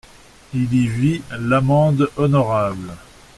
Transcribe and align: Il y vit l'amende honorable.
Il 0.55 0.73
y 0.73 0.87
vit 0.87 1.21
l'amende 1.29 2.09
honorable. 2.17 2.97